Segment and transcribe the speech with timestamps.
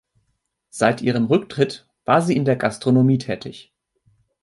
[0.71, 3.71] Seit ihrem Rücktritt war sie in der Gastronomie tätig.